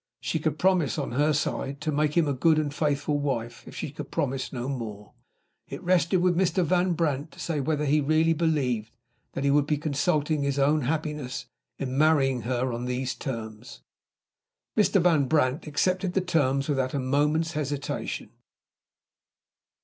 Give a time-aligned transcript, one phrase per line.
[0.19, 3.75] She could promise, on her side, to make him a good and faithful wife, if
[3.75, 5.13] she could promise no more.
[5.67, 6.65] It rested with Mr.
[6.65, 8.91] Van Brandt to say whether he really believed
[9.33, 11.45] that he would be consulting his own happiness
[11.77, 13.83] in marrying her on these terms.
[14.75, 14.99] Mr.
[14.99, 18.31] Van Brandt accepted the terms without a moment's hesitation.